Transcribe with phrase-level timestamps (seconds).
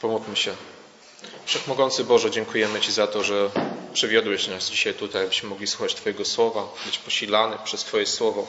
[0.00, 0.54] Pomódlmy się.
[1.44, 3.50] Wszechmogący Boże, dziękujemy Ci za to, że
[3.92, 8.46] przywiodłeś nas dzisiaj tutaj, abyśmy mogli słuchać Twojego słowa, być posilany przez Twoje słowo,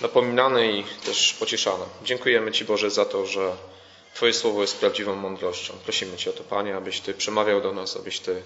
[0.00, 1.84] napominany i też pocieszany.
[2.04, 3.56] Dziękujemy Ci Boże za to, że
[4.14, 5.74] Twoje słowo jest prawdziwą mądrością.
[5.84, 8.42] Prosimy Cię o to, Panie, abyś Ty przemawiał do nas, abyś Ty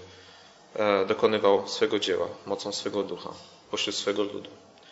[0.75, 3.29] e, dokonywał swego dzieła, mocą swego ducha,
[3.71, 4.49] pośród swego ludu.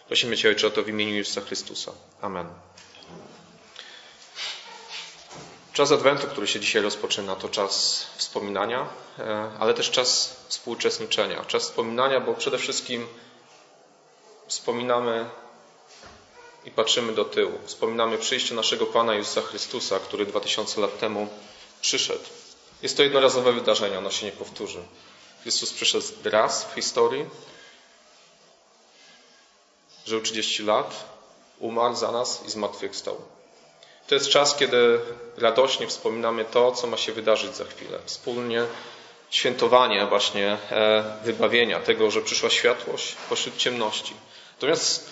[0.08, 1.92] Prosimy Cię, Ojcze, o to w imieniu Jezusa Chrystusa.
[2.22, 2.48] Amen.
[5.76, 8.90] Czas Adwentu, który się dzisiaj rozpoczyna, to czas wspominania,
[9.20, 11.46] e, ale też czas współuczestniczenia.
[11.46, 13.08] Czas wspominania, bo przede wszystkim
[14.48, 15.30] wspominamy
[16.66, 17.60] i patrzymy do tyłu.
[17.66, 21.28] Wspominamy przyjście naszego Pana Jezusa Chrystusa, który 2000 lat temu
[21.82, 22.24] przyszedł.
[22.82, 24.80] Jest to jednorazowe wydarzenie, ono się nie powtórzy.
[25.42, 27.26] Chrystus przyszedł raz w historii,
[30.06, 31.10] żył 30 lat,
[31.60, 33.35] umarł za nas i zmartwychwstał.
[34.08, 35.00] To jest czas, kiedy
[35.38, 38.00] radośnie wspominamy to, co ma się wydarzyć za chwilę.
[38.06, 38.66] Wspólnie
[39.30, 44.14] świętowanie właśnie e, wybawienia, tego, że przyszła światłość pośród ciemności.
[44.56, 45.10] Natomiast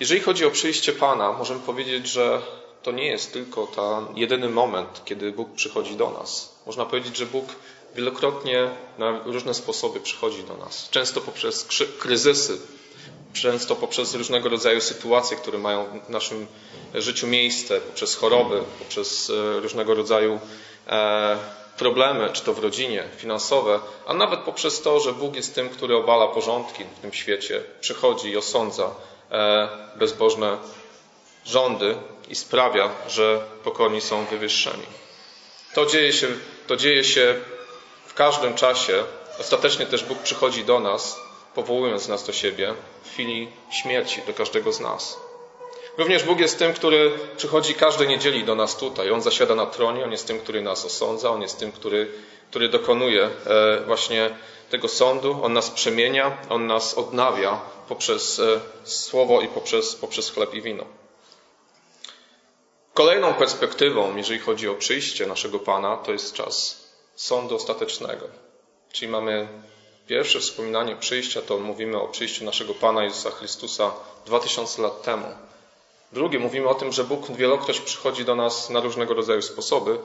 [0.00, 2.42] jeżeli chodzi o przyjście Pana, możemy powiedzieć, że
[2.82, 6.54] to nie jest tylko ten jedyny moment, kiedy Bóg przychodzi do nas.
[6.66, 7.44] Można powiedzieć, że Bóg
[7.94, 10.88] wielokrotnie na różne sposoby przychodzi do nas.
[10.90, 12.58] Często poprzez kryzysy,
[13.42, 16.46] często poprzez różnego rodzaju sytuacje, które mają w naszym
[16.94, 20.40] życiu miejsce, poprzez choroby, poprzez e, różnego rodzaju
[20.88, 21.38] e,
[21.78, 25.96] problemy, czy to w rodzinie, finansowe, a nawet poprzez to, że Bóg jest tym, który
[25.96, 28.90] obala porządki w tym świecie, przychodzi i osądza
[29.30, 30.56] e, bezbożne
[31.44, 31.96] rządy
[32.28, 34.86] i sprawia, że pokorni są wywyższeni.
[35.74, 36.26] To dzieje się,
[36.66, 37.34] to dzieje się
[38.06, 39.04] w każdym czasie.
[39.40, 44.72] Ostatecznie też Bóg przychodzi do nas powołując nas do siebie w chwili śmierci do każdego
[44.72, 45.28] z nas.
[45.98, 49.10] Również Bóg jest tym, który przychodzi każdej niedzieli do nas tutaj.
[49.10, 52.12] On zasiada na tronie, On jest tym, który nas osądza, On jest tym, który,
[52.50, 53.30] który dokonuje e,
[53.86, 54.30] właśnie
[54.70, 55.38] tego sądu.
[55.42, 60.84] On nas przemienia, On nas odnawia poprzez e, słowo i poprzez, poprzez chleb i wino.
[62.94, 68.28] Kolejną perspektywą, jeżeli chodzi o przyjście naszego Pana, to jest czas sądu ostatecznego.
[68.92, 69.48] Czyli mamy
[70.08, 73.90] Pierwsze wspominanie przyjścia to mówimy o przyjściu naszego Pana Jezusa Chrystusa
[74.26, 75.26] 2000 lat temu.
[76.12, 79.98] Drugie mówimy o tym, że Bóg wielokroć przychodzi do nas na różnego rodzaju sposoby.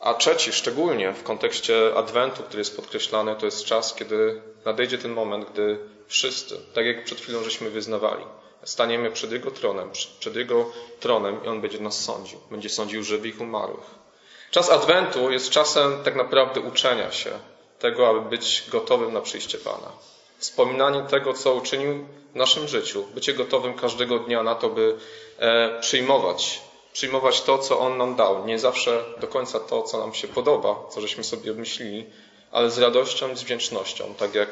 [0.00, 5.12] A trzeci, szczególnie w kontekście Adwentu, który jest podkreślany, to jest czas, kiedy nadejdzie ten
[5.12, 8.24] moment, gdy wszyscy, tak jak przed chwilą żeśmy wyznawali,
[8.64, 10.70] staniemy przed Jego tronem, przed Jego
[11.00, 12.38] tronem i On będzie nas sądził.
[12.50, 14.06] Będzie sądził żywych i umarłych.
[14.50, 17.30] Czas Adwentu jest czasem tak naprawdę uczenia się,
[17.78, 19.92] tego, aby być gotowym na przyjście Pana.
[20.38, 23.04] Wspominanie tego, co uczynił w naszym życiu.
[23.14, 24.96] Bycie gotowym każdego dnia na to, by
[25.38, 26.60] e, przyjmować.
[26.92, 28.46] Przyjmować to, co On nam dał.
[28.46, 32.06] Nie zawsze do końca to, co nam się podoba, co żeśmy sobie obmyślili,
[32.50, 34.14] ale z radością i z wdzięcznością.
[34.14, 34.48] Tak jak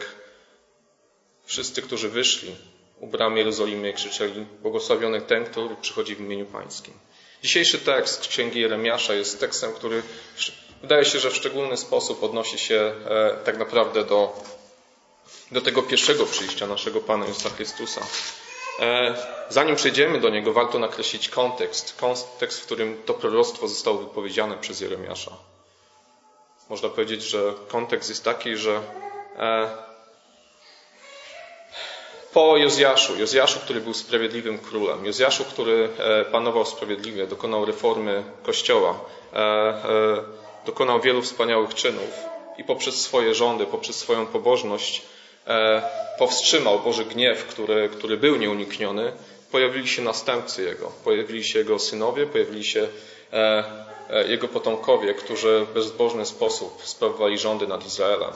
[1.45, 2.55] wszyscy, którzy wyszli
[3.01, 6.95] u bram Jerozolimy krzyczeli błogosławiony ten, który przychodzi w imieniu Pańskim.
[7.43, 10.03] Dzisiejszy tekst Księgi Jeremiasza jest tekstem, który
[10.85, 14.33] wydaje się, że w szczególny sposób odnosi się e, tak naprawdę do,
[15.51, 18.01] do tego pierwszego przyjścia naszego Pana Jezusa Chrystusa.
[18.81, 19.15] E,
[19.49, 24.81] zanim przejdziemy do niego, warto nakreślić kontekst, kontekst, w którym to proroctwo zostało wypowiedziane przez
[24.81, 25.31] Jeremiasza.
[26.69, 28.81] Można powiedzieć, że kontekst jest taki, że
[29.39, 29.69] e,
[32.33, 35.89] po Jozjaszu, Jozjaszu, który był sprawiedliwym królem, Jozjaszu, który
[36.33, 39.01] panował sprawiedliwie, dokonał reformy Kościoła,
[40.67, 42.11] dokonał wielu wspaniałych czynów
[42.59, 45.03] i poprzez swoje rządy, poprzez swoją pobożność
[45.47, 45.83] e,
[46.19, 49.13] powstrzymał Boży gniew, który, który był nieunikniony.
[49.51, 52.89] Pojawili się następcy Jego, pojawili się Jego synowie, pojawili się
[53.33, 53.65] e,
[54.11, 58.31] e, Jego potomkowie, którzy w bezbożny sposób sprawowali rządy nad Izraelem.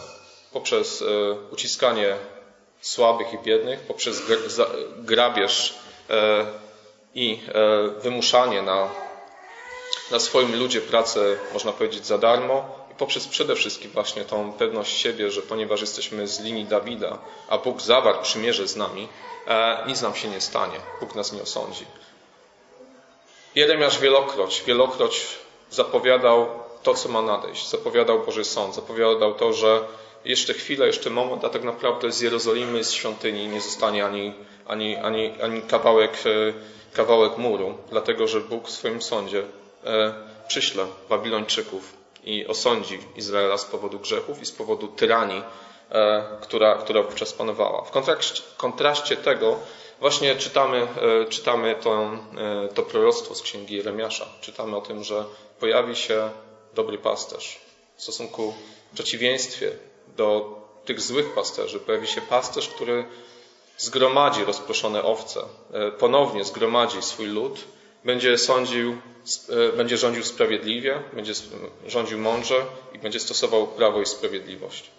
[0.53, 1.05] Poprzez
[1.51, 2.17] uciskanie
[2.81, 4.23] słabych i biednych, poprzez
[4.99, 5.79] grabież
[7.15, 7.41] i
[8.03, 8.91] wymuszanie na
[10.11, 14.99] na swoim ludzie pracę, można powiedzieć, za darmo i poprzez przede wszystkim właśnie tą pewność
[14.99, 17.19] siebie, że ponieważ jesteśmy z linii Dawida,
[17.49, 19.09] a Bóg zawarł przymierze z nami,
[19.47, 20.77] e, nic nam się nie stanie.
[21.01, 21.85] Bóg nas nie osądzi.
[23.55, 25.27] Jeremiasz wielokroć, wielokroć
[25.71, 26.47] zapowiadał
[26.83, 27.69] to, co ma nadejść.
[27.69, 28.75] Zapowiadał Boży Sąd.
[28.75, 29.81] Zapowiadał to, że
[30.25, 34.35] jeszcze chwilę, jeszcze moment, a tak naprawdę z Jerozolimy, z świątyni nie zostanie ani,
[34.67, 36.53] ani, ani, ani kawałek, e,
[36.97, 39.43] kawałek muru, dlatego że Bóg w swoim sądzie
[40.49, 45.43] przyśle Babilończyków i osądzi Izraela z powodu grzechów i z powodu tyranii,
[45.91, 47.83] e, która, która wówczas panowała.
[47.83, 49.59] W kontraście, kontraście tego
[50.01, 50.87] właśnie czytamy,
[51.23, 52.11] e, czytamy to,
[52.75, 54.27] to proroctwo z księgi Jeremiasza.
[54.41, 55.25] Czytamy o tym, że
[55.61, 56.31] pojawi się
[56.75, 57.61] dobry pasterz.
[57.97, 58.55] W stosunku
[58.93, 59.73] w przeciwieństwie
[60.17, 63.05] do tych złych pasterzy pojawi się pasterz, który
[63.79, 65.41] zgromadzi rozproszone owce,
[65.73, 67.65] e, ponownie zgromadzi swój lud,
[68.05, 68.97] będzie sądził,
[69.49, 71.33] e, będzie rządził sprawiedliwie, będzie
[71.87, 74.91] rządził mądrze i będzie stosował prawo i sprawiedliwość.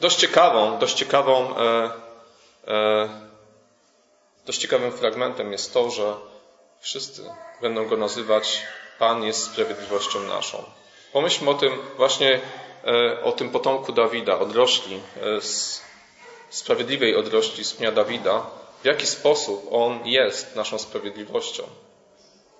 [0.00, 1.90] Dość ciekawą, dość ciekawą, e,
[2.68, 3.08] e,
[4.46, 6.14] dość ciekawym fragmentem jest to, że
[6.80, 7.22] wszyscy
[7.60, 8.62] będą go nazywać
[8.98, 10.64] Pan jest sprawiedliwością naszą.
[11.12, 12.40] Pomyślmy o tym właśnie,
[12.84, 15.82] e, o tym potomku Dawida, odrośli e, z
[16.50, 18.46] sprawiedliwej odrośli z pnia Dawida,
[18.82, 21.62] w jaki sposób on jest naszą sprawiedliwością.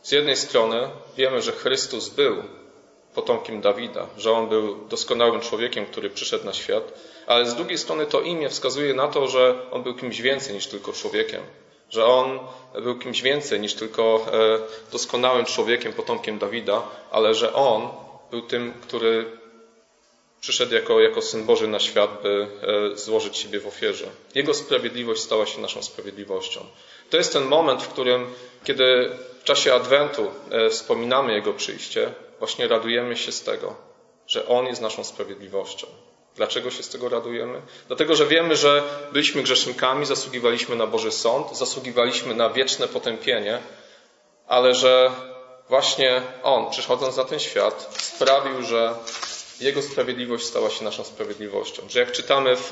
[0.02, 2.42] Z jednej strony wiemy, że Chrystus był
[3.14, 6.92] potomkiem Dawida, że on był doskonałym człowiekiem, który przyszedł na świat,
[7.26, 10.66] ale z drugiej strony to imię wskazuje na to, że on był kimś więcej niż
[10.66, 11.42] tylko człowiekiem,
[11.90, 12.38] że on
[12.82, 14.58] był kimś więcej niż tylko e,
[14.92, 17.88] doskonałym człowiekiem, potomkiem Dawida, ale że on
[18.30, 19.37] był tym, który
[20.40, 22.46] przyszedł jako, jako Syn Boży na świat, by
[22.92, 24.06] e, złożyć siebie w ofierze.
[24.34, 26.60] Jego sprawiedliwość stała się naszą sprawiedliwością.
[27.10, 28.26] To jest ten moment, w którym,
[28.64, 33.76] kiedy w czasie Adwentu e, wspominamy Jego przyjście, właśnie radujemy się z tego,
[34.26, 35.86] że On jest naszą sprawiedliwością.
[36.36, 37.62] Dlaczego się z tego radujemy?
[37.86, 38.82] Dlatego, że wiemy, że
[39.12, 43.58] byliśmy grzesznikami, zasługiwaliśmy na Boży Sąd, zasługiwaliśmy na wieczne potępienie,
[44.46, 45.10] ale że
[45.68, 48.94] właśnie On, przychodząc na ten świat, sprawił, że
[49.60, 51.82] Jego sprawiedliwość stała się naszą sprawiedliwością.
[51.88, 52.70] Że jak czytamy w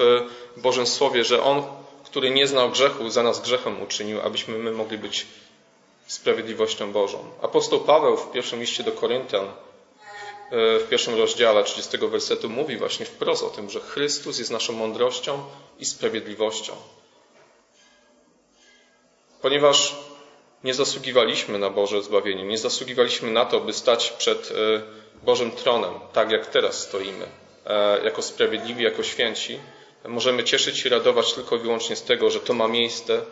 [0.57, 1.63] Bożym Słowie, że On,
[2.05, 5.27] który nie znał grzechu, za nas grzechem uczynił, abyśmy my mogli być
[6.07, 7.19] sprawiedliwością Bożą.
[7.43, 9.49] Apostoł Paweł w pierwszym liście do Koryntian
[10.51, 14.73] E, w pierwszym rozdziale 30 wersetu mówi właśnie wprost o tym, że Chrystus jest naszą
[14.73, 15.45] mądrością
[15.79, 16.73] i sprawiedliwością.
[19.43, 19.97] Ponieważ
[20.65, 24.83] nie zasługiwaliśmy na Boże zbawienie, nie zasługiwaliśmy na to, by stać przed e,
[25.27, 27.27] Bożym tronem, tak jak teraz stoimy,
[27.67, 29.59] e, jako sprawiedliwi, jako święci,
[30.05, 33.23] możemy cieszyć się radować tylko i wyłącznie z tego, że to ma miejsce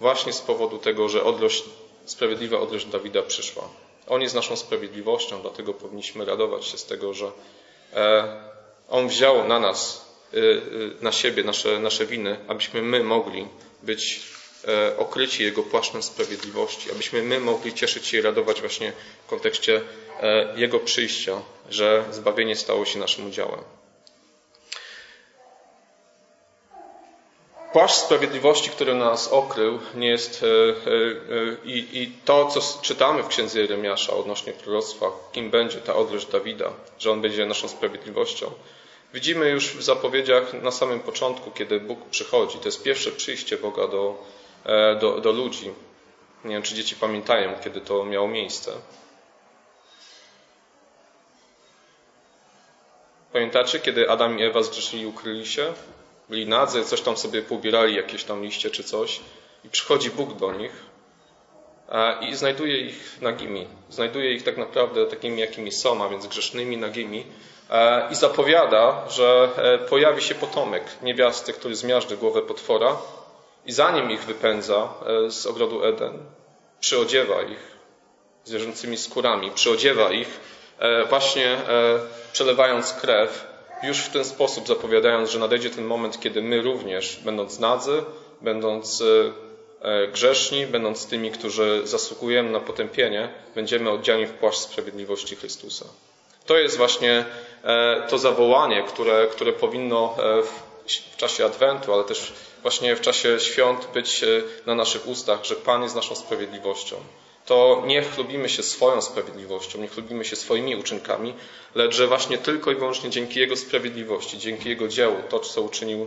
[0.00, 1.64] właśnie z powodu tego, że odrość,
[2.04, 3.68] sprawiedliwa odrość Dawida przyszła.
[4.08, 7.30] On jest naszą sprawiedliwością, dlatego powinniśmy radować się z tego, że
[7.94, 8.24] e,
[8.88, 10.42] On wziął na nas, e, e,
[11.00, 13.48] na siebie nasze, nasze winy, abyśmy my mogli
[13.82, 14.22] być
[14.98, 18.92] okryci Jego płaszczem sprawiedliwości, abyśmy my mogli cieszyć się i radować właśnie
[19.26, 19.80] w kontekście
[20.56, 23.60] Jego przyjścia, że zbawienie stało się naszym udziałem.
[27.76, 33.22] płaszcz sprawiedliwości, który nas okrył, nie jest e, e, e, i, i to, co czytamy
[33.22, 38.50] w księdze Jeremiasza odnośnie proroctwa, kim będzie ta odrość Dawida, że on będzie naszą sprawiedliwością.
[39.14, 42.58] Widzimy już w zapowiedziach na samym początku, kiedy Bóg przychodzi.
[42.58, 44.24] To jest pierwsze przyjście Boga do,
[45.00, 45.70] do, do ludzi.
[46.44, 48.72] Nie wiem, czy dzieci pamiętają, kiedy to miało miejsce.
[53.32, 55.72] Pamiętacie, kiedy Adam i Ewa zgrzeszyli ukryli się?
[56.28, 59.20] byli nadzy, coś tam sobie poubierali, jakieś tam liście czy coś.
[59.64, 60.72] I przychodzi Bóg do nich
[62.20, 63.66] i znajduje ich nagimi.
[63.90, 67.26] Znajduje ich tak naprawdę takimi, jakimi są, a więc grzesznymi, nagimi.
[68.10, 72.96] I zapowiada, że e, pojawi się potomek niewiasty, który zmiażdży głowę potwora
[73.66, 74.88] i zanim ich wypędza
[75.26, 76.18] e, z ogrodu Eden,
[76.80, 77.76] przyodziewa ich
[78.44, 80.40] zwierzęcymi skórami, przyodziewa ich
[80.78, 81.56] e, właśnie
[82.32, 83.46] przelewając krew
[83.82, 88.02] już w ten sposób zapowiadając, że nadejdzie ten moment, kiedy my również, będąc nadzy,
[88.40, 89.32] będąc e,
[89.88, 95.84] e, grzeszni, będąc tymi, którzy zasługujemy na potępienie, będziemy oddziani w płaszcz sprawiedliwości Chrystusa.
[96.46, 97.24] To jest właśnie
[97.64, 100.16] e, to zawołanie, które, które powinno
[101.12, 102.32] w czasie Adwentu, ale też
[102.66, 104.24] właśnie w czasie świąt być
[104.66, 106.96] na naszych ustach, że Pan jest naszą sprawiedliwością
[107.46, 111.34] to nie chlubimy się swoją sprawiedliwością, nie chlubimy się swoimi uczynkami,
[111.74, 116.06] lecz że właśnie tylko i wyłącznie dzięki Jego sprawiedliwości, dzięki Jego dziełu, to co uczynił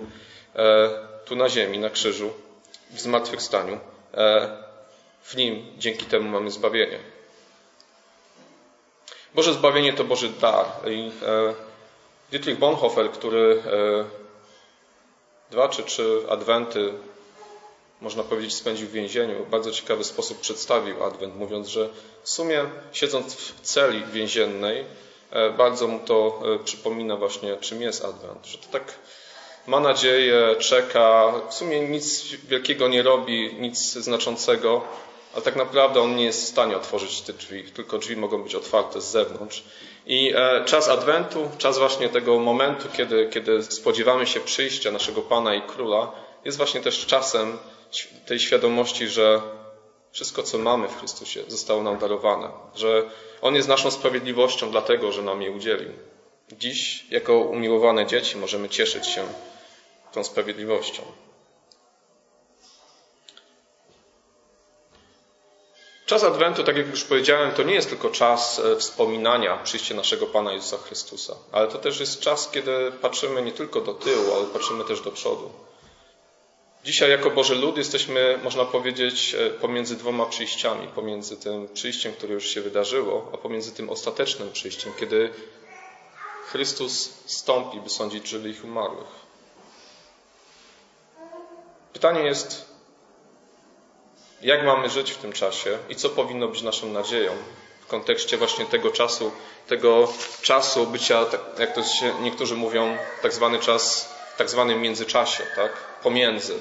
[0.56, 0.90] e,
[1.26, 2.34] tu na ziemi, na krzyżu,
[2.92, 3.80] w zmartwychwstaniu,
[4.14, 4.58] e,
[5.24, 7.00] w Nim dzięki temu mamy zbawienie.
[9.36, 10.66] Boże zbawienie to Boży dar.
[10.88, 11.54] I e,
[12.32, 13.64] Dietrich Bonhoeffer, który
[15.52, 16.94] dwa czy trzy adwenty
[18.02, 21.90] można powiedzieć, spędził w więzieniu, bardzo ciekawy sposób przedstawił Adwent, mówiąc, że
[22.24, 24.86] w sumie siedząc w celi więziennej,
[25.32, 28.48] e, bardzo mu to e, przypomina właśnie, czym jest Adwent.
[28.48, 28.94] Że to tak
[29.68, 34.82] ma nadzieję, czeka, w sumie nic wielkiego nie robi, nic znaczącego,
[35.34, 38.56] ale tak naprawdę on nie jest w stanie otworzyć tych drzwi, tylko drzwi mogą być
[38.56, 39.64] otwarte z zewnątrz.
[40.06, 45.56] I e, czas Adwentu, czas właśnie tego momentu, kiedy, kiedy spodziewamy się przyjścia naszego Pana
[45.56, 46.12] i Króla,
[46.46, 47.58] jest właśnie też czasem
[48.26, 49.42] tej świadomości, że
[50.12, 53.04] wszystko, co mamy w Chrystusie, zostało nam darowane, że
[53.42, 55.92] On jest naszą sprawiedliwością, dlatego, że nam je udzielił.
[56.52, 59.24] Dziś, jako umiłowane dzieci, możemy cieszyć się
[60.12, 61.02] tą sprawiedliwością.
[66.10, 70.28] Czas Adwentu, tak jak już powiedziałem, to nie jest tylko czas e, wspominania przyjścia naszego
[70.28, 74.46] Pana Jezusa Chrystusa, ale to też jest czas, kiedy patrzymy nie tylko do tyłu, ale
[74.46, 75.52] patrzymy też do przodu.
[76.86, 80.88] Dzisiaj jako Boży Lud jesteśmy, można powiedzieć, e, pomiędzy dwoma przyjściami.
[80.88, 85.34] Pomiędzy tym przyjściem, które już się wydarzyło, a pomiędzy tym ostatecznym przyjściem, kiedy
[86.46, 89.20] Chrystus stąpi, by sądzić żywych i umarłych.
[91.94, 92.69] Pytanie jest,
[94.42, 97.32] jak mamy żyć w tym czasie i co powinno być naszą nadzieją
[97.82, 99.32] w kontekście właśnie tego czasu,
[99.68, 105.44] tego czasu bycia, tak jak to się niektórzy mówią, tak zwany czas, tak zwanym międzyczasie,
[105.56, 105.72] tak?
[106.04, 106.54] Pomiędzy.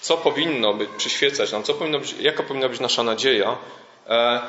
[0.00, 3.56] Co powinno być, przyświecać nam, co powinno być, jaka powinna być nasza nadzieja
[4.08, 4.40] e,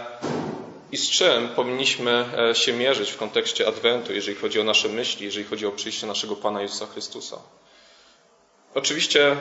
[0.91, 5.25] i z czym powinniśmy e, się mierzyć w kontekście Adwentu, jeżeli chodzi o nasze myśli,
[5.25, 7.37] jeżeli chodzi o przyjście naszego Pana Jezusa Chrystusa.
[8.75, 9.35] Oczywiście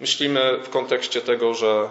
[0.00, 1.88] myślimy w kontekście tego, że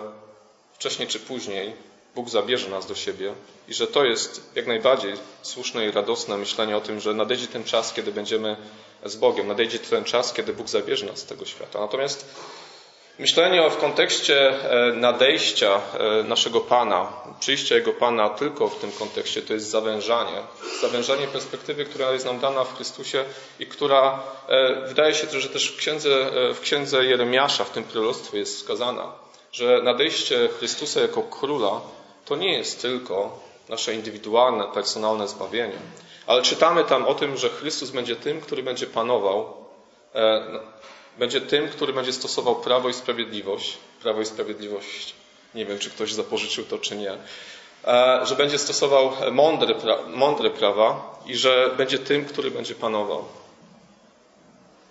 [0.80, 1.74] wcześniej czy później
[2.16, 3.34] Bóg zabierze nas do siebie
[3.68, 7.64] i że to jest jak najbardziej słuszne i radosne myślenie o tym, że nadejdzie ten
[7.64, 8.58] czas, kiedy będziemy
[9.06, 11.80] z Bogiem, nadejdzie ten czas, kiedy Bóg zabierze nas z tego świata.
[11.80, 12.36] Natomiast
[13.20, 19.42] myślenie w kontekście e, nadejścia e, naszego Pana, przyjścia Jego Pana tylko w tym kontekście,
[19.42, 20.42] to jest zawężanie.
[20.82, 23.24] Zawężanie perspektywy, która jest nam dana w Chrystusie
[23.60, 26.10] i która e, wydaje się, że też w księdze,
[26.54, 31.82] w księdze Jeremiasza, w tym proroctwie jest wskazana że nadejście Chrystusa jako króla
[32.26, 33.40] to nie jest tylko
[33.70, 35.78] nasze indywidualne, personalne zbawienie,
[36.28, 39.54] ale czytamy tam o tym, że Chrystus będzie tym, który będzie panował,
[40.16, 40.60] e,
[41.18, 43.78] będzie tym, który będzie stosował prawo i sprawiedliwość.
[44.02, 45.14] Prawo i sprawiedliwość,
[45.56, 47.18] nie wiem, czy ktoś zapożyczył to, czy nie.
[47.88, 49.76] E, że będzie stosował mądre,
[50.08, 53.26] mądre prawa i że będzie tym, który będzie panował.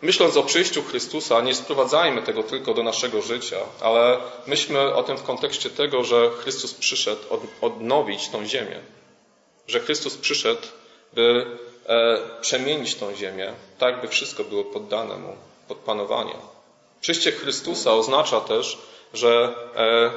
[0.02, 5.16] Myśląc o przyjściu Chrystusa, nie sprowadzajmy tego tylko do naszego życia, ale myślmy o tym
[5.16, 7.22] w kontekście tego, że Chrystus przyszedł
[7.60, 8.80] odnowić tą ziemię.
[9.66, 10.62] Że Chrystus przyszedł,
[11.12, 11.46] by
[11.86, 15.36] e, przemienić tą ziemię, tak by wszystko było poddane mu,
[15.68, 16.34] pod panowanie.
[17.00, 18.78] Przyjście Chrystusa oznacza też,
[19.14, 20.10] że e,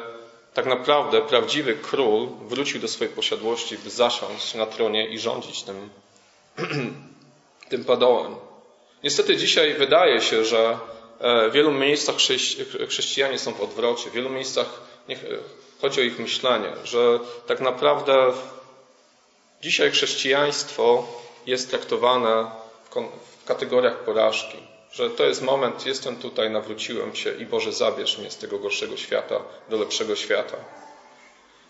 [0.53, 5.89] tak naprawdę prawdziwy król wrócił do swojej posiadłości, by zasiąść na tronie i rządzić tym,
[7.69, 8.50] tym padołem.
[9.03, 10.77] Niestety dzisiaj wydaje się, że
[11.19, 12.15] e, w wielu miejscach
[12.89, 14.81] chrześcijanie są w odwrocie, w wielu miejscach
[15.81, 18.33] chodzi o ich myślenie, że tak naprawdę
[19.61, 21.07] dzisiaj chrześcijaństwo
[21.45, 22.51] jest traktowane
[23.41, 24.57] w kategoriach porażki,
[24.91, 28.97] że to jest moment, jestem tutaj, nawróciłem się i Boże zabierz mnie z tego gorszego
[28.97, 29.39] świata
[29.69, 30.57] do lepszego świata.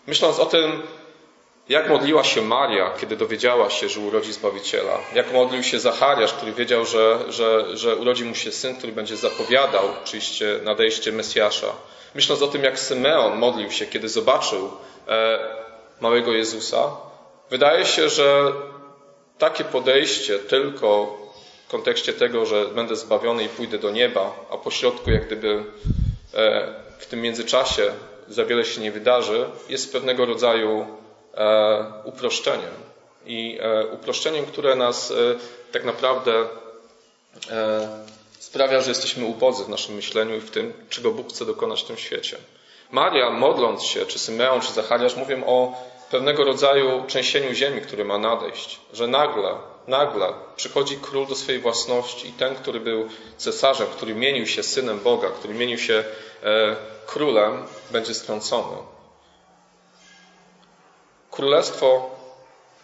[0.06, 0.82] Myśląc o tym,
[1.68, 4.98] jak modliła się Maria, kiedy dowiedziała się, że urodzi Zbawiciela?
[5.14, 9.16] Jak modlił się Zachariasz, który wiedział, że, że, że urodzi mu się syn, który będzie
[9.16, 11.72] zapowiadał przyjście, nadejście Mesjasza?
[12.14, 14.70] Myśląc o tym, jak Symeon modlił się, kiedy zobaczył
[15.08, 15.38] e,
[16.00, 16.96] małego Jezusa,
[17.50, 18.52] wydaje się, że
[19.38, 21.18] takie podejście tylko
[21.66, 25.64] w kontekście tego, że będę zbawiony i pójdę do nieba, a po środku jak gdyby
[26.34, 27.92] e, w tym międzyczasie
[28.28, 30.86] za wiele się nie wydarzy, jest pewnego rodzaju
[32.04, 32.92] uproszczeniem.
[33.26, 35.14] I e, uproszczeniem, które nas e,
[35.72, 36.32] tak naprawdę
[38.38, 41.86] sprawia, że jesteśmy ubodzy w naszym myśleniu i w tym, czego Bóg chce dokonać w
[41.86, 42.36] tym świecie.
[42.90, 48.18] Maria, modląc się, czy Symeon, czy Zachariasz, mówią o pewnego rodzaju trzęsieniu ziemi, który ma
[48.18, 48.80] nadejść.
[48.92, 49.54] Że nagle,
[49.86, 55.00] nagle przychodzi król do swojej własności i ten, który był cesarzem, który mienił się synem
[55.00, 56.04] Boga, który mienił się
[57.06, 58.76] królem, będzie strącony.
[61.32, 62.10] Królestwo,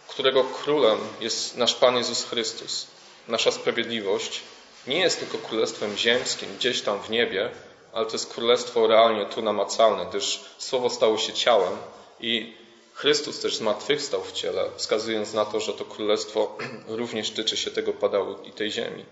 [0.07, 2.87] którego królem jest nasz Pan Jezus Chrystus,
[3.27, 4.41] nasza sprawiedliwość,
[4.87, 7.51] nie jest tylko królestwem ziemskim, gdzieś tam w niebie,
[7.93, 11.77] ale to jest królestwo realnie tu namacalne, gdyż Słowo stało się ciałem
[12.19, 12.53] i
[12.93, 17.93] Chrystus też zmartwychwstał w ciele, wskazując na to, że to królestwo również tyczy się tego
[17.93, 19.05] padału i tej ziemi.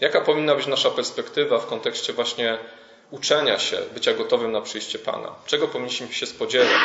[0.00, 2.58] Jaka powinna być nasza perspektywa w kontekście właśnie
[3.10, 5.34] uczenia się, bycia gotowym na przyjście Pana?
[5.46, 6.80] Czego powinniśmy się spodziewać?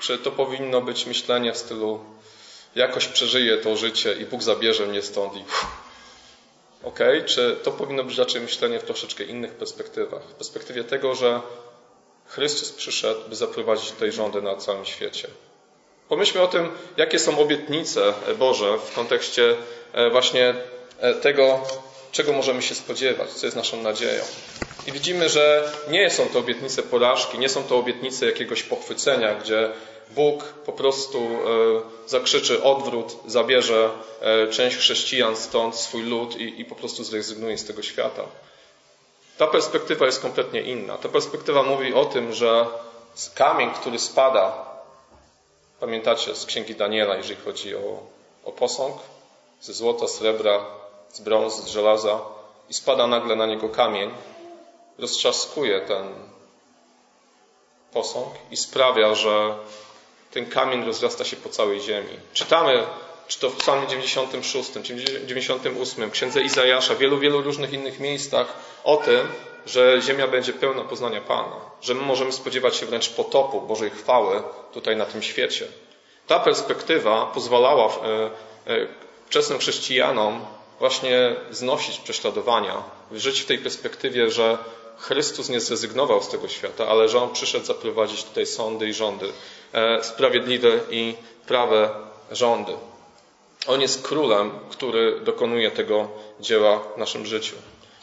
[0.00, 2.00] Czy to powinno być myślenie w stylu
[2.74, 5.44] jakoś przeżyję to życie i Bóg zabierze mnie stąd i
[6.82, 6.98] ok?
[7.26, 10.22] Czy to powinno być raczej myślenie w troszeczkę innych perspektywach?
[10.22, 11.40] W perspektywie tego, że
[12.26, 15.28] Chrystus przyszedł, by zaprowadzić tutaj rządy na całym świecie.
[16.08, 19.56] Pomyślmy o tym, jakie są obietnice Boże w kontekście
[19.92, 20.54] e, właśnie
[21.00, 21.66] e, tego,
[22.12, 24.24] czego możemy się spodziewać, co jest naszą nadzieją.
[24.88, 29.70] I widzimy, że nie są to obietnice porażki, nie są to obietnice jakiegoś pochwycenia, gdzie
[30.10, 33.90] Bóg po prostu e, zakrzyczy odwrót, zabierze
[34.20, 38.22] e, część chrześcijan stąd, swój lud i, i po prostu zrezygnuje z tego świata.
[39.38, 40.98] Ta perspektywa jest kompletnie inna.
[40.98, 42.66] Ta perspektywa mówi o tym, że
[43.34, 44.66] kamień, który spada,
[45.80, 48.02] pamiętacie z księgi Daniela, jeżeli chodzi o,
[48.44, 48.96] o posąg,
[49.60, 50.66] ze złota, srebra,
[51.12, 52.20] z brązu, z żelaza,
[52.70, 54.10] i spada nagle na niego kamień,
[54.98, 56.14] roztrzaskuje ten
[57.92, 59.54] posąg i sprawia, że
[60.30, 62.16] ten kamień rozrasta się po całej ziemi.
[62.32, 62.86] Czytamy,
[63.28, 68.46] czy to w Psalmie 96, czy 98, Księdze Izajasza, wielu, wielu różnych innych miejscach
[68.84, 69.28] o tym,
[69.66, 74.42] że ziemia będzie pełna poznania Pana, że my możemy spodziewać się wręcz potopu Bożej chwały
[74.72, 75.66] tutaj na tym świecie.
[76.26, 77.90] Ta perspektywa pozwalała e,
[78.72, 78.86] e,
[79.26, 80.46] wczesnym chrześcijanom
[80.78, 84.58] właśnie znosić prześladowania, żyć w tej perspektywie, że
[84.98, 89.32] Chrystus nie zrezygnował z tego świata, ale że On przyszedł zaprowadzić tutaj sądy i rządy,
[89.72, 91.14] e, sprawiedliwe i
[91.46, 91.90] prawe
[92.30, 92.72] rządy.
[93.66, 96.08] On jest królem, który dokonuje tego
[96.40, 97.56] dzieła w naszym życiu.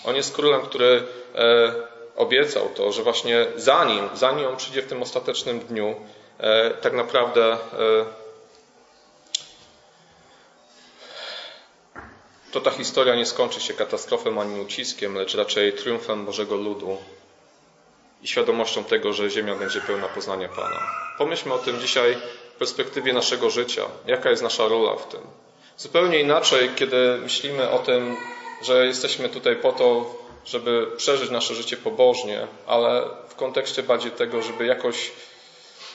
[0.05, 1.03] On jest królem, który
[1.35, 1.73] e,
[2.15, 5.95] obiecał to, że właśnie zanim, zanim On przyjdzie w tym ostatecznym dniu,
[6.37, 7.57] e, tak naprawdę
[12.55, 16.97] to ta historia nie skończy się katastrofą ani uciskiem, lecz raczej triumfem Bożego ludu
[18.21, 20.79] i świadomością tego, że ziemia będzie pełna poznania Pana.
[21.17, 22.17] Pomyślmy o tym dzisiaj
[22.55, 23.85] w perspektywie naszego życia.
[24.07, 25.19] Jaka jest nasza rola w tym?
[25.77, 28.17] Zupełnie inaczej, kiedy myślimy o tym,
[28.61, 34.41] że jesteśmy tutaj po to, żeby przeżyć nasze życie pobożnie, ale w kontekście bardziej tego,
[34.41, 35.11] żeby jakoś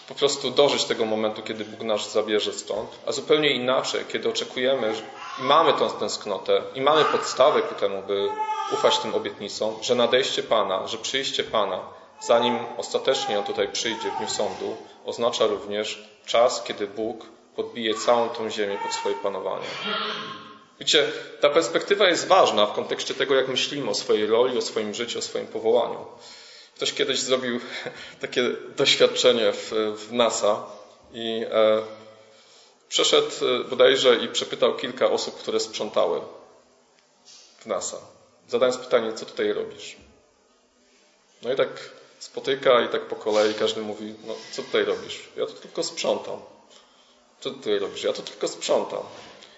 [0.09, 4.95] po prostu dożyć tego momentu, kiedy Bóg nas zabierze stąd, a zupełnie inaczej, kiedy oczekujemy
[5.41, 8.29] i mamy tą tęsknotę i mamy podstawy ku temu, by
[8.73, 11.81] ufać tym obietnicom, że nadejście Pana, że przyjście Pana,
[12.21, 18.29] zanim ostatecznie On tutaj przyjdzie w dniu sądu, oznacza również czas, kiedy Bóg podbije całą
[18.29, 19.67] tą ziemię pod swoje panowanie.
[20.81, 21.09] Wiecie,
[21.41, 25.19] ta perspektywa jest ważna w kontekście tego, jak myślimy o swojej roli, o swoim życiu,
[25.19, 26.07] o swoim powołaniu.
[26.77, 27.61] Ktoś kiedyś zrobił
[28.21, 28.43] takie
[28.77, 30.63] doświadczenie w, w NASA
[31.13, 31.83] i e,
[32.91, 36.21] przeszedł e, bodajże i przepytał kilka osób, które sprzątały
[37.59, 37.97] w NASA.
[38.49, 39.97] Zadając pytanie, co tutaj robisz?
[41.43, 45.29] No i tak spotyka i tak po kolei każdy mówi, no co tutaj robisz?
[45.37, 46.39] Ja to tylko sprzątam.
[47.41, 48.03] Co tutaj robisz?
[48.03, 49.03] Ja to tylko sprzątam.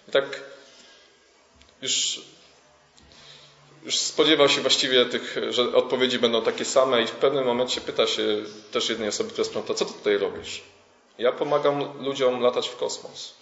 [0.09, 0.41] I tak
[1.83, 2.21] już
[3.85, 8.07] już spodziewał się właściwie tych, że odpowiedzi będą takie same i w pewnym momencie pyta
[8.07, 8.23] się
[8.73, 10.63] też jednej osoby, która sprząta, co tutaj robisz?
[11.23, 13.35] Ja pomagam ludziom latać w kosmos.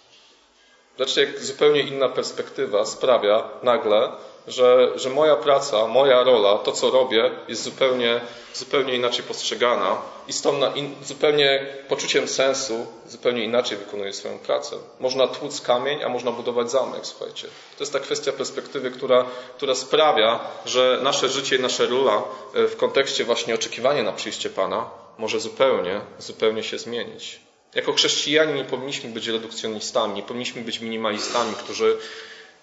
[0.97, 4.11] Zobaczcie, jak zupełnie inna perspektywa sprawia nagle,
[4.47, 8.21] że, że moja praca, moja rola, to co robię, jest zupełnie,
[8.53, 14.75] zupełnie inaczej postrzegana i z tą in, zupełnie poczuciem sensu zupełnie inaczej wykonuję swoją pracę.
[14.99, 17.47] Można tłuc kamień, a można budować zamek, słuchajcie.
[17.77, 19.25] To jest ta kwestia perspektywy, która,
[19.57, 24.49] która sprawia, że nasze życie i nasza rola e, w kontekście właśnie oczekiwania na przyjście
[24.49, 27.50] Pana może zupełnie, zupełnie się zmienić.
[27.75, 31.97] Jako chrześcijanie nie powinniśmy być redukcjonistami, nie powinniśmy być minimalistami, którzy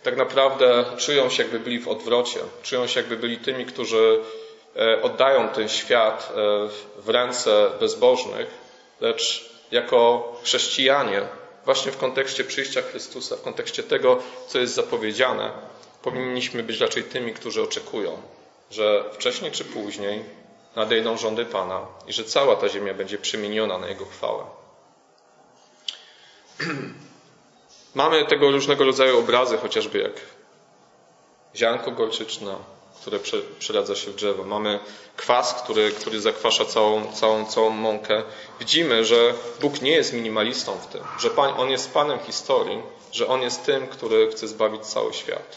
[0.02, 4.20] tak naprawdę czują się jakby byli w odwrocie, czują się jakby byli tymi, którzy
[4.76, 6.34] e, oddają ten świat e,
[7.00, 8.48] w ręce bezbożnych,
[9.00, 11.22] lecz jako chrześcijanie,
[11.64, 15.50] właśnie w kontekście przyjścia Chrystusa, w kontekście tego, co jest zapowiedziane,
[16.02, 18.22] powinniśmy być raczej tymi, którzy oczekują,
[18.70, 20.24] że wcześniej czy później
[20.76, 24.44] nadejdą rządy Pana i że cała ta ziemia będzie przemieniona na Jego chwałę.
[27.94, 30.12] Mamy tego różnego rodzaju obrazy, chociażby jak
[31.56, 32.54] ziarnko gorczyczne,
[33.00, 33.18] które
[33.58, 34.44] przeradza się w drzewo.
[34.44, 34.78] Mamy
[35.16, 38.22] kwas, który, który zakwasza całą, całą, całą mąkę.
[38.60, 43.26] Widzimy, że Bóg nie jest minimalistą w tym, że Pan, On jest Panem historii, że
[43.26, 45.56] On jest tym, który chce zbawić cały świat.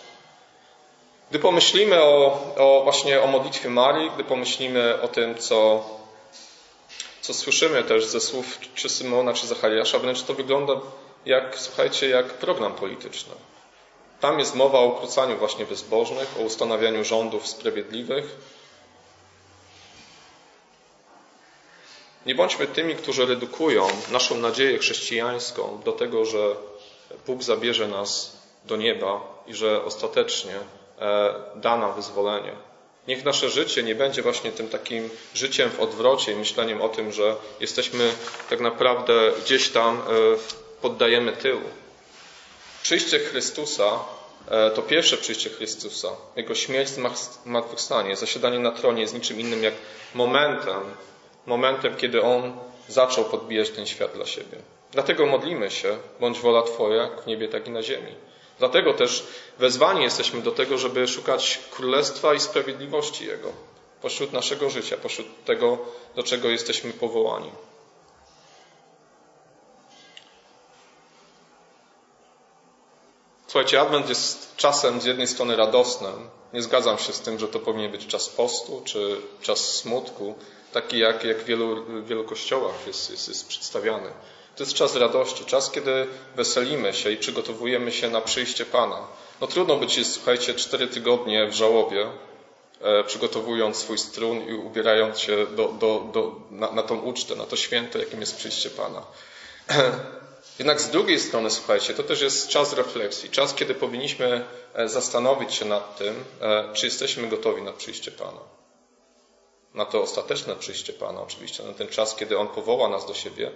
[1.29, 5.85] Gdy pomyślimy o, o właśnie o modlitwie Marii, gdy pomyślimy o tym, co,
[7.21, 10.73] co słyszymy też ze słów czy Symona, czy Zachariasza, wręcz to wygląda
[11.25, 13.33] jak, słuchajcie, jak program polityczny.
[14.19, 18.37] Tam jest mowa o ukrócaniu właśnie bezbożnych, o ustanawianiu rządów sprawiedliwych.
[22.25, 26.55] Nie bądźmy tymi, którzy redukują naszą nadzieję chrześcijańską do tego, że
[27.27, 30.55] Bóg zabierze nas do nieba i że ostatecznie
[30.99, 32.70] e, da nam wyzwolenie.
[33.07, 37.35] Niech nasze życie nie będzie właśnie tym takim życiem w odwrocie myśleniem o tym, że
[37.59, 38.11] jesteśmy
[38.49, 40.01] tak naprawdę gdzieś tam e,
[40.81, 41.61] poddajemy tyłu.
[42.83, 43.99] Przyjście Chrystusa
[44.47, 46.89] e, to pierwsze przyjście Chrystusa, Jego śmierć,
[47.45, 49.73] zmartwychwstanie, zasiadanie na tronie jest niczym innym jak
[50.13, 50.81] momentem,
[51.45, 52.53] momentem, kiedy On
[52.87, 54.57] zaczął podbijać ten świat dla siebie.
[54.91, 58.15] Dlatego modlimy się, bądź wola Twoja, w niebie, tak i na ziemi.
[58.61, 59.27] Dlatego też
[59.59, 63.53] wezwani jesteśmy do tego, żeby szukać królestwa i sprawiedliwości Jego
[64.01, 65.77] pośród naszego życia, pośród tego,
[66.15, 67.51] do czego jesteśmy powołani.
[73.47, 76.29] Słuchajcie, Adwent jest czasem z jednej strony radosnym.
[76.53, 80.35] Nie zgadzam się z tym, że to powinien być czas postu czy czas smutku,
[80.73, 84.11] taki jak, jak wielu, w wielu kościołach jest, jest, jest przedstawiany.
[84.55, 89.07] To jest czas radości, czas, kiedy weselimy się i przygotowujemy się na przyjście Pana.
[89.41, 92.09] No trudno być, słuchajcie, cztery tygodnie w żałobie,
[92.81, 97.45] e, przygotowując swój strun i ubierając się do, do, do, na, na tą ucztę, na
[97.45, 99.01] to święto, jakim jest przyjście Pana.
[100.59, 105.53] Jednak z drugiej strony, słuchajcie, to też jest czas refleksji, czas, kiedy powinniśmy e, zastanowić
[105.53, 108.41] się nad tym, e, czy jesteśmy gotowi na przyjście Pana.
[109.73, 113.51] Na to ostateczne przyjście Pana, oczywiście, na ten czas, kiedy On powoła nas do siebie,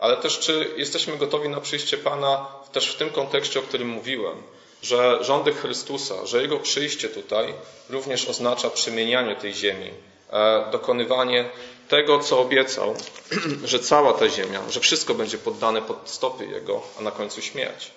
[0.00, 4.42] ale też czy jesteśmy gotowi na przyjście Pana też w tym kontekście, o którym mówiłem,
[4.82, 7.54] że rządy Chrystusa, że Jego przyjście tutaj
[7.90, 9.90] również oznacza przemienianie tej ziemi,
[10.30, 11.50] e, dokonywanie
[11.88, 12.94] tego, co obiecał,
[13.64, 17.90] że cała ta ziemia, że wszystko będzie poddane pod stopy Jego, a na końcu śmierć.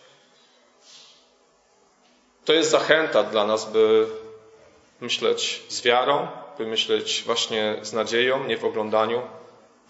[2.46, 4.08] To jest zachęta dla nas, by
[5.02, 9.22] myśleć z wiarą, by myśleć właśnie z nadzieją, nie w oglądaniu,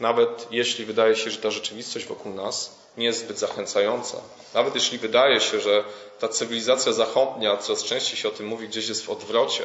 [0.03, 4.17] nawet jeśli wydaje się, że ta rzeczywistość wokół nas nie jest zbyt zachęcająca.
[4.53, 5.83] Nawet jeśli wydaje się, że
[6.19, 9.63] ta cywilizacja zachodnia, coraz częściej się o tym mówi, gdzieś jest w odwrocie,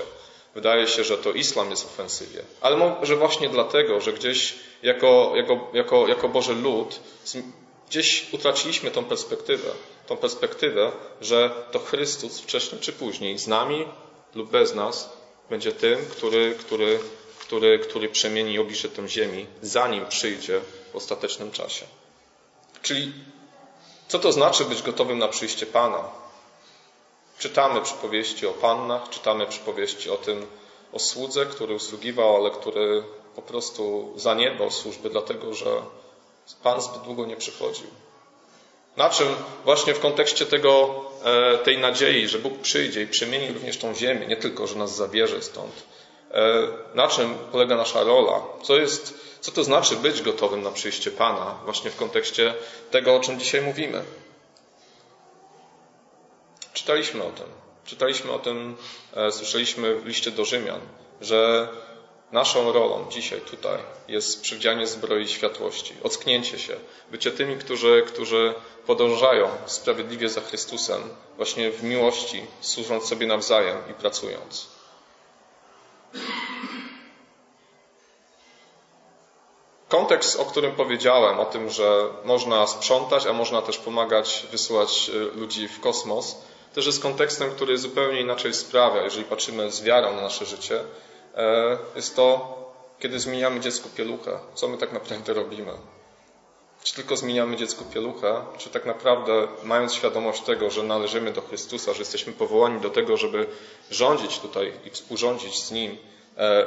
[0.54, 2.42] wydaje się, że to islam jest w ofensywie.
[2.60, 7.00] Ale może właśnie dlatego, że gdzieś jako, jako, jako, jako Boży lud
[7.88, 9.70] gdzieś utraciliśmy tą perspektywę.
[10.06, 13.88] Tą perspektywę, że to Chrystus wcześniej czy później z nami
[14.34, 15.12] lub bez nas
[15.50, 17.00] będzie tym, który, który
[17.48, 20.60] który, który przemieni oblicze tę ziemi, zanim przyjdzie
[20.92, 21.86] w ostatecznym czasie.
[22.82, 23.12] Czyli
[24.08, 26.08] co to znaczy być gotowym na przyjście Pana?
[27.38, 30.46] Czytamy przypowieści o pannach, czytamy przypowieści o tym,
[30.92, 33.04] o słudze, który usługiwał, ale który
[33.36, 35.82] po prostu zaniedbał służby, dlatego że
[36.62, 37.86] Pan zbyt długo nie przychodził.
[38.96, 39.28] Na czym
[39.64, 44.26] właśnie w kontekście tego, e, tej nadziei, że Bóg przyjdzie i przemieni również tą ziemię,
[44.26, 45.72] nie tylko, że nas zabierze stąd,
[46.94, 51.54] na czym polega nasza rola, co, jest, co to znaczy być gotowym na przyjście Pana,
[51.64, 52.54] właśnie w kontekście
[52.90, 54.02] tego, o czym dzisiaj mówimy.
[56.72, 57.46] Czytaliśmy o tym.
[57.84, 58.76] Czytaliśmy o tym,
[59.16, 60.80] e, słyszeliśmy w liście do Rzymian,
[61.20, 61.68] że
[62.32, 66.76] naszą rolą dzisiaj, tutaj, jest przywdzianie zbroi światłości, ocknięcie się,
[67.10, 68.54] bycie tymi, którzy, którzy
[68.86, 71.02] podążają sprawiedliwie za Chrystusem,
[71.36, 74.77] właśnie w miłości, służąc sobie nawzajem i pracując.
[79.88, 85.38] Kontekst, o którym powiedziałem, o tym, że można sprzątać, a można też pomagać wysyłać y,
[85.38, 86.36] ludzi w kosmos,
[86.74, 90.80] też jest kontekstem, który zupełnie inaczej sprawia, jeżeli patrzymy z wiarą na nasze życie.
[91.36, 92.58] E, jest to,
[92.98, 94.38] kiedy zmieniamy dziecku pieluchę.
[94.54, 95.72] Co my tak naprawdę robimy?
[96.88, 101.92] Czy tylko zmieniamy dziecku pieluchę, czy tak naprawdę, mając świadomość tego, że należymy do Chrystusa,
[101.92, 103.46] że jesteśmy powołani do tego, żeby
[103.90, 105.96] rządzić tutaj i współrządzić z Nim
[106.36, 106.66] e,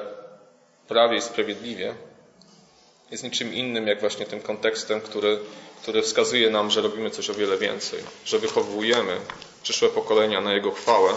[0.87, 1.95] prawie i sprawiedliwie,
[3.11, 5.39] jest niczym innym jak właśnie tym kontekstem, który,
[5.81, 9.17] który wskazuje nam, że robimy coś o wiele więcej, że wychowujemy
[9.63, 11.11] przyszłe pokolenia na Jego chwałę,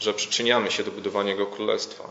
[0.00, 2.04] że przyczyniamy się do budowania Jego Królestwa.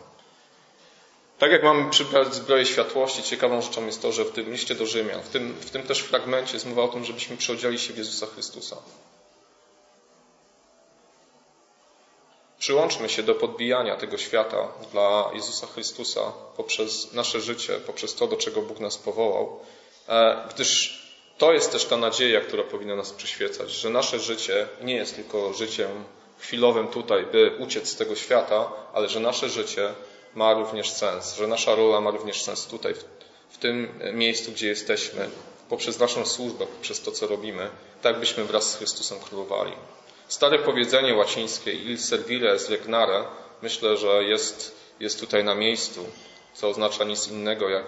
[1.39, 4.85] Tak jak mamy przybrać zbroję światłości, ciekawą rzeczą jest to, że w tym liście do
[4.85, 7.97] Rzymian, w tym, w tym też fragmencie jest mowa o tym, żebyśmy przeodziali się w
[7.97, 8.75] Jezusa Chrystusa.
[12.59, 16.21] Przyłączmy się do podbijania tego świata dla Jezusa Chrystusa
[16.57, 19.59] poprzez nasze życie, poprzez to, do czego Bóg nas powołał,
[20.09, 20.99] e, gdyż
[21.37, 25.53] to jest też ta nadzieja, która powinna nas przyświecać, że nasze życie nie jest tylko
[25.53, 26.03] życiem
[26.39, 29.93] chwilowym tutaj, by uciec z tego świata, ale że nasze życie
[30.35, 32.93] ma również sens, że nasza rola ma również sens tutaj,
[33.49, 35.29] w tym miejscu, gdzie jesteśmy,
[35.69, 37.69] poprzez naszą służbę, poprzez to, co robimy,
[38.01, 39.73] tak byśmy wraz z Chrystusem królowali.
[40.27, 43.25] Stare powiedzenie łacińskie il servire es regnare
[43.61, 46.05] myślę, że jest, jest tutaj na miejscu,
[46.53, 47.85] co oznacza nic innego jak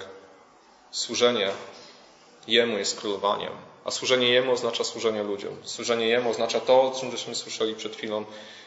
[0.92, 1.52] służenie
[2.48, 3.52] Jemu jest królowaniem,
[3.86, 5.58] a służenie Jemu oznacza służenie ludziom.
[5.64, 8.26] Służenie Jemu oznacza to, o czym żeśmy słyszeli przed chwilą,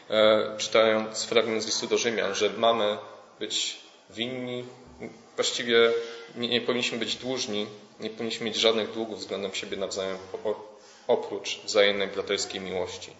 [0.09, 2.97] e, czytając fragment z listu do Rzymian, że mamy
[3.39, 3.77] być
[4.09, 4.65] winni,
[5.35, 5.91] właściwie
[6.35, 7.67] nie, nie powinniśmy być dłużni,
[7.99, 10.17] nie powinniśmy mieć żadnych długów względem siebie nawzajem,
[11.07, 13.11] oprócz wzajemnej braterskiej miłości.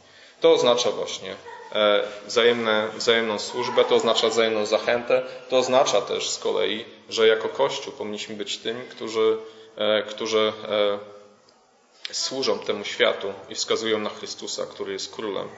[0.42, 1.36] To oznacza właśnie
[1.72, 7.50] e, wzajemne, wzajemną służbę, to oznacza wzajemną zachętę, to oznacza też z kolei, że jako
[7.50, 9.38] Kościół powinniśmy być tymi, którzy,
[9.78, 10.54] e, którzy
[12.12, 15.50] służą temu światu i wskazują na Chrystusa, który jest królem.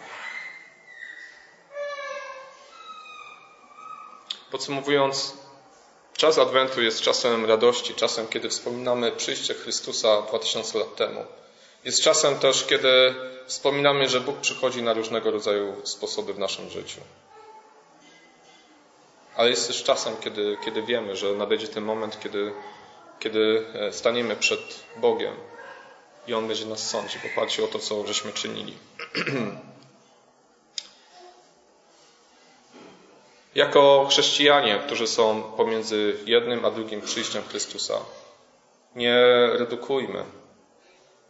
[4.51, 5.33] Podsumowując,
[6.17, 11.25] czas Adwentu jest czasem radości, czasem, kiedy wspominamy przyjście Chrystusa 2000 lat temu.
[11.86, 17.01] Jest czasem też, kiedy wspominamy, że Bóg przychodzi na różnego rodzaju sposoby w naszym życiu.
[19.36, 22.53] Ale jest też czasem, kiedy, kiedy wiemy, że nadejdzie ten moment, kiedy,
[23.19, 25.36] kiedy e, staniemy przed Bogiem
[26.27, 28.77] i On będzie nas sądził w oparciu o to, co żeśmy czynili.
[33.58, 38.00] Jako chrześcijanie, którzy są pomiędzy jednym a drugim przyjściem Chrystusa,
[38.96, 39.15] nie
[39.54, 40.24] redukujmy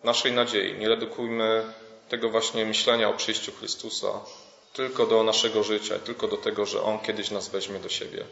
[0.04, 1.74] naszej nadziei, nie redukujmy
[2.10, 4.08] tego właśnie myślenia o przyjściu Chrystusa
[4.74, 8.26] tylko do naszego życia, tylko do tego, że On kiedyś nas weźmie do siebie.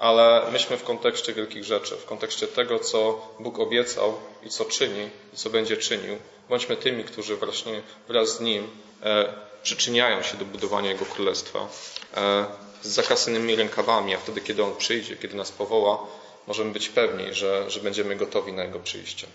[0.00, 5.10] Ale myśmy w kontekście wielkich rzeczy, w kontekście tego, co Bóg obiecał i co czyni,
[5.34, 8.68] i co będzie czynił, bądźmy tymi, którzy właśnie wraz z Nim
[9.02, 11.68] e, przyczyniają się do budowania Jego Królestwa.
[12.16, 12.46] E,
[12.82, 16.06] z zakasanymi rękawami, a wtedy, kiedy On przyjdzie, kiedy nas powoła,
[16.46, 19.26] możemy być pewni, że, że będziemy gotowi na Jego przyjście.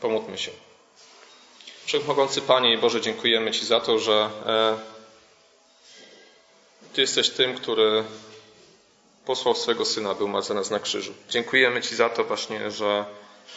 [0.00, 0.50] Pomódlmy się.
[1.84, 4.92] Wszechmogący Panie i Boże, dziękujemy Ci za to, że e,
[6.92, 8.04] Ty jesteś tym, który
[9.26, 11.14] posłał swego Syna, był umarł za nas na krzyżu.
[11.30, 13.04] Dziękujemy Ci za to właśnie, że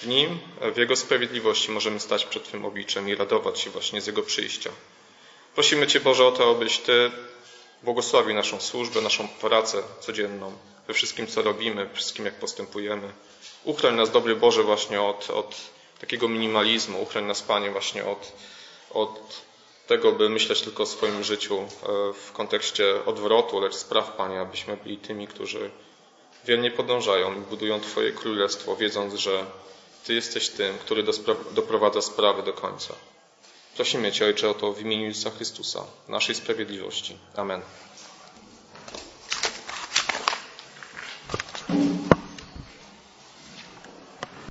[0.02, 0.40] w Nim,
[0.74, 4.70] w Jego sprawiedliwości możemy stać przed Twym obliczem i radować się właśnie z Jego przyjścia.
[5.56, 7.12] Prosimy Cię Boże o to, abyś Ty
[7.84, 10.54] błogosławi naszą służbę, naszą pracę codzienną,
[10.88, 13.12] we wszystkim, co robimy, wszystkim, jak postępujemy.
[13.64, 15.56] Uchroń nas, dobry Boże, właśnie od, od
[16.02, 17.02] takiego minimalizmu.
[17.02, 18.32] Uchroń nas, Panie, właśnie od,
[18.92, 19.42] od
[19.88, 21.68] tego, by myśleć tylko o swoim życiu e,
[22.14, 25.72] w kontekście odwrotu, lecz spraw, Panie, abyśmy byli tymi, którzy
[26.46, 29.46] wiernie podążają i budują Twoje królestwo, wiedząc, że
[30.06, 31.04] Ty jesteś tym, który
[31.52, 32.94] doprowadza sprawy do końca.
[33.76, 37.18] Prosimy Cię, Ojcze, o to w imieniu Jezusa Chrystusa, naszej sprawiedliwości.
[37.36, 37.62] Amen.